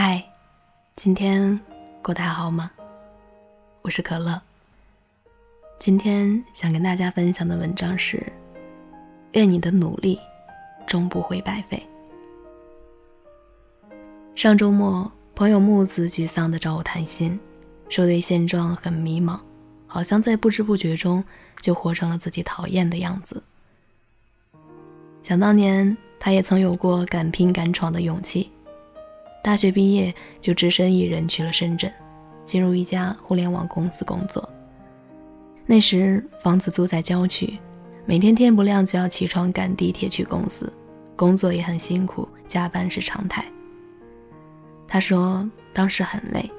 [0.00, 0.24] 嗨，
[0.94, 1.58] 今天
[2.02, 2.70] 过得还好吗？
[3.82, 4.40] 我是可乐。
[5.76, 8.24] 今天想跟大家分享的文章是：
[9.32, 10.16] 愿你的努力
[10.86, 11.84] 终不会白费。
[14.36, 17.36] 上周末，朋友木子沮丧地找我谈心，
[17.88, 19.40] 说对现状很迷茫，
[19.88, 21.24] 好像在不知不觉中
[21.60, 23.42] 就活成了自己讨厌的样子。
[25.24, 28.52] 想当年，他也曾有过敢拼敢闯的勇气。
[29.48, 31.90] 大学毕业就只身一人去了深圳，
[32.44, 34.46] 进入一家互联网公司工作。
[35.64, 37.58] 那时房子租在郊区，
[38.04, 40.70] 每天天不亮就要起床赶地铁去公司，
[41.16, 43.42] 工作也很辛苦，加班是常态。
[44.86, 46.50] 他说当时很累，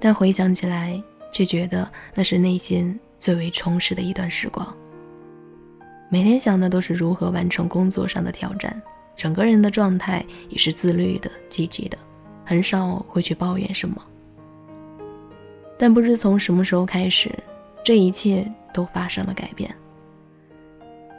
[0.00, 4.76] 但回想起来却觉得那是内心最为充实的一段时光。
[6.10, 8.82] 每天想的都是如何完成工作上的挑战。
[9.16, 11.98] 整个人的状态也是自律的、积极的，
[12.44, 13.96] 很少会去抱怨什么。
[15.78, 17.30] 但不知从什么时候开始，
[17.84, 19.74] 这一切都发生了改变。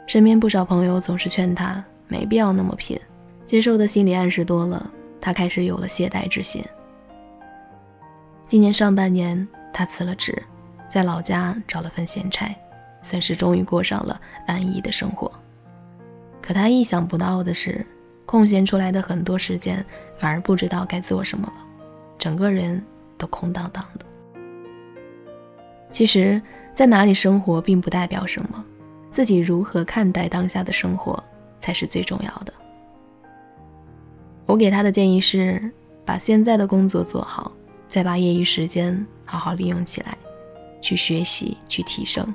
[0.06, 2.98] 身边不少朋友总是劝他没必要那么拼，
[3.44, 6.62] 接受的心理暗示多了，他开始有了懈怠之心。
[8.46, 10.42] 今年上半年，他辞了职，
[10.88, 12.54] 在老家找了份闲差，
[13.02, 15.30] 算是终于过上了安逸的生活。
[16.44, 17.86] 可他意想不到的是，
[18.26, 19.82] 空闲出来的很多时间，
[20.18, 21.54] 反而不知道该做什么了，
[22.18, 22.84] 整个人
[23.16, 24.04] 都空荡荡的。
[25.90, 26.42] 其实，
[26.74, 28.62] 在哪里生活并不代表什么，
[29.10, 31.18] 自己如何看待当下的生活
[31.62, 32.52] 才是最重要的。
[34.44, 35.72] 我给他的建议是，
[36.04, 37.50] 把现在的工作做好，
[37.88, 40.14] 再把业余时间好好利用起来，
[40.82, 42.34] 去学习，去提升，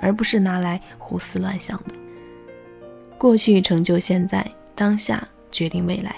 [0.00, 1.94] 而不是拿来胡思乱想的。
[3.20, 4.42] 过去成就现在，
[4.74, 6.16] 当下决定未来。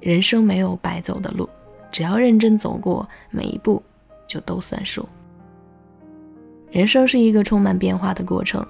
[0.00, 1.46] 人生没有白走的路，
[1.92, 3.82] 只要认真走过每一步，
[4.26, 5.06] 就都算数。
[6.70, 8.66] 人生是一个充满变化的过程，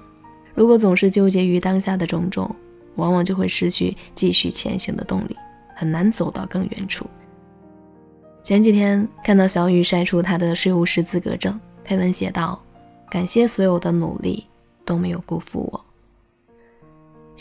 [0.53, 2.53] 如果总是纠结于当下的种种，
[2.95, 5.37] 往往就会失去继续前行的动力，
[5.73, 7.05] 很难走到更远处。
[8.43, 12.61] 前几天看到小雨晒出他的税务师资格证，配文写道
[13.09, 14.45] ：“感谢所有的努力，
[14.83, 15.85] 都没有辜负我。”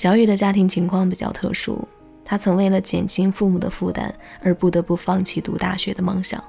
[0.01, 1.87] 小雨的家庭情况比较特殊，
[2.25, 4.11] 他曾为了减轻父母的负担
[4.43, 6.43] 而不得不放弃读大学的梦想，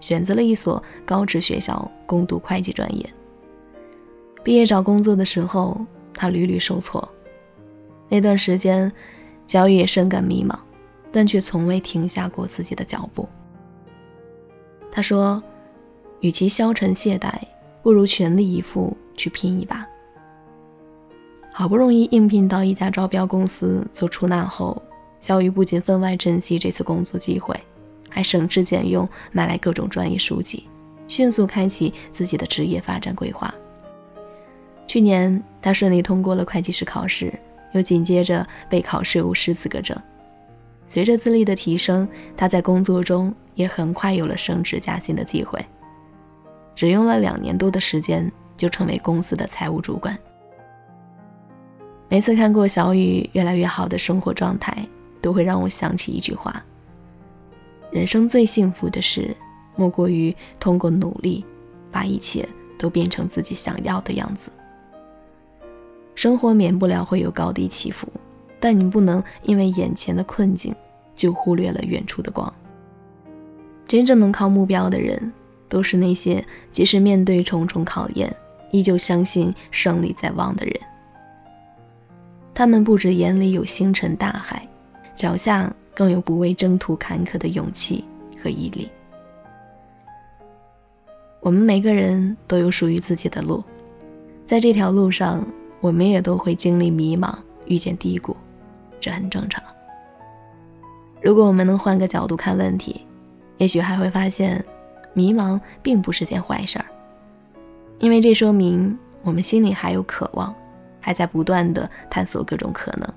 [0.00, 3.06] 选择了一所高职学校攻读会计专业。
[4.42, 5.78] 毕业找工作的时候，
[6.14, 7.06] 他屡屡受挫。
[8.08, 8.90] 那段时间，
[9.46, 10.58] 小雨也深感迷茫，
[11.12, 13.28] 但却从未停下过自己的脚步。
[14.90, 15.42] 他说
[16.20, 17.30] ：“与其消沉懈怠，
[17.82, 19.86] 不如全力以赴去拼一把。”
[21.58, 24.82] 好不容易应聘到一家招标公司做出纳后，
[25.20, 27.58] 小雨不仅分外珍惜这次工作机会，
[28.10, 30.68] 还省吃俭用买来各种专业书籍，
[31.08, 33.54] 迅速开启自己的职业发展规划。
[34.86, 37.32] 去年，他顺利通过了会计师考试，
[37.72, 39.96] 又紧接着备考税务师资格证。
[40.86, 42.06] 随着资历的提升，
[42.36, 45.58] 他在工作中也很快有了升职加薪的机会，
[46.74, 50.14] 只用了两年多的时间，就成为公司的财务主管。
[52.08, 54.86] 每次看过小雨越来越好的生活状态，
[55.20, 56.64] 都会让我想起一句话：
[57.90, 59.36] 人生最幸福的事，
[59.74, 61.44] 莫过于通过努力，
[61.90, 64.50] 把一切都变成自己想要的样子。
[66.14, 68.06] 生活免不了会有高低起伏，
[68.60, 70.72] 但你不能因为眼前的困境，
[71.14, 72.50] 就忽略了远处的光。
[73.88, 75.32] 真正能靠目标的人，
[75.68, 78.34] 都是那些即使面对重重考验，
[78.70, 80.80] 依旧相信胜利在望的人。
[82.56, 84.66] 他们不止眼里有星辰大海，
[85.14, 88.02] 脚下更有不畏征途坎坷的勇气
[88.42, 88.90] 和毅力。
[91.40, 93.62] 我们每个人都有属于自己的路，
[94.46, 95.46] 在这条路上，
[95.82, 97.34] 我们也都会经历迷茫，
[97.66, 98.34] 遇见低谷，
[98.98, 99.62] 这很正常。
[101.20, 103.02] 如果我们能换个角度看问题，
[103.58, 104.64] 也许还会发现，
[105.12, 106.86] 迷茫并不是件坏事儿，
[107.98, 110.54] 因为这说明我们心里还有渴望。
[111.06, 113.08] 还在不断的探索各种可能，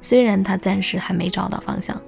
[0.00, 2.00] 虽然他暂时还没找到方向。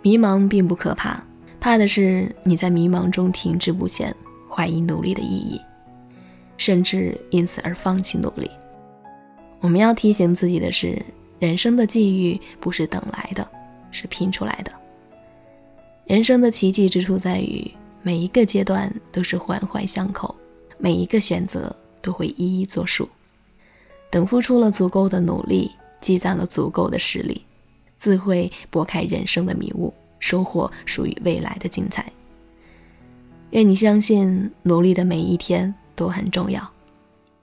[0.00, 1.20] 迷茫并不可怕，
[1.58, 4.14] 怕的是你在迷茫中停滞不前，
[4.48, 5.60] 怀疑努力的意义，
[6.56, 8.48] 甚至因此而放弃努力。
[9.58, 11.04] 我们要提醒自己的是，
[11.40, 13.44] 人生的际遇不是等来的，
[13.90, 14.70] 是拼出来的。
[16.04, 17.68] 人生的奇迹之处在于，
[18.02, 20.32] 每一个阶段都是环环相扣，
[20.78, 23.08] 每一个选择都会一一作数。
[24.14, 25.68] 等付出了足够的努力，
[26.00, 27.44] 积攒了足够的实力，
[27.98, 32.12] 自会拨开人生的迷雾，收获属于未来的精彩。
[33.50, 36.62] 愿你相信，努力的每一天都很重要。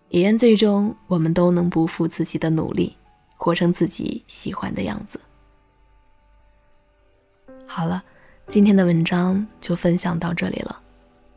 [0.07, 2.95] 也愿最终我们都能不负自己的努力，
[3.35, 5.19] 活成自己喜欢的样子。
[7.67, 8.01] 好了，
[8.47, 10.81] 今天的文章就分享到这里了，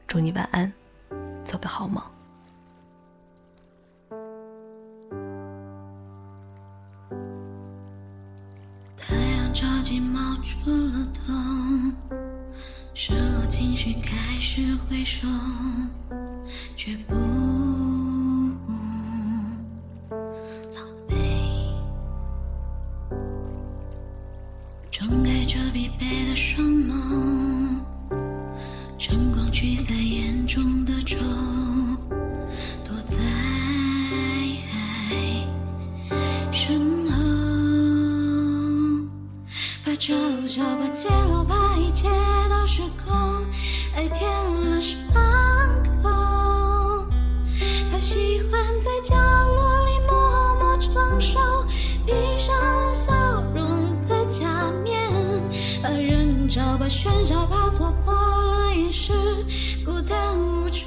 [0.06, 0.72] 祝你晚安，
[1.44, 2.00] 做个好梦。
[10.00, 11.32] 冒出了头，
[12.94, 15.26] 失落情绪开始回收，
[16.76, 17.14] 却不
[20.74, 21.14] 狼狈，
[24.90, 27.53] 睁开这疲惫的双眸。
[44.04, 45.02] 也舔了伤
[46.02, 47.06] 口
[47.90, 51.40] 他喜欢在角落里默默承受
[52.04, 52.54] 闭上
[52.84, 53.14] 了笑
[53.54, 55.10] 容的假面
[55.82, 59.14] 他人潮把喧嚣怕错破了也是
[59.86, 60.84] 孤单无处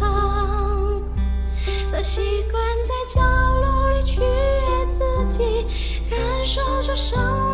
[0.00, 1.00] 逃
[1.92, 4.98] 他习惯在角落里取悦自
[5.28, 5.64] 己
[6.10, 7.49] 感受着伤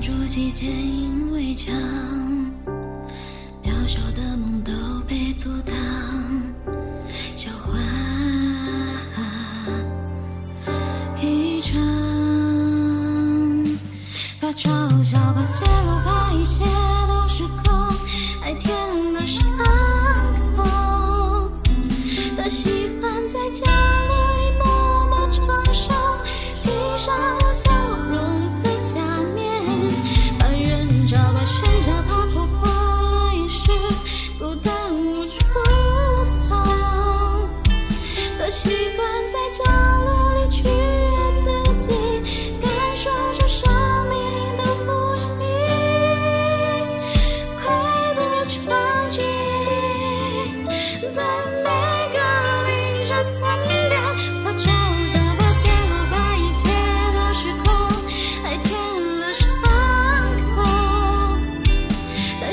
[0.00, 2.39] 筑起坚硬围墙。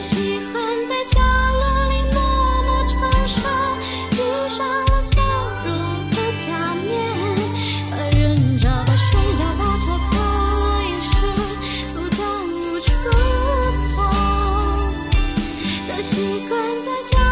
[0.07, 0.53] 喜欢
[0.87, 2.17] 在角落里默
[2.63, 2.95] 默承
[3.27, 3.35] 受
[4.11, 4.15] 闭
[4.47, 5.19] 上了笑
[5.65, 5.67] 容
[6.11, 6.15] 的
[6.45, 6.47] 假
[6.87, 6.89] 面
[7.91, 8.17] 把人
[8.57, 10.15] 生把水饺都错走
[10.63, 11.11] 我也是
[11.93, 13.11] 孤单无处躲
[15.89, 16.15] 它习
[16.47, 16.55] 惯
[16.85, 17.26] 在角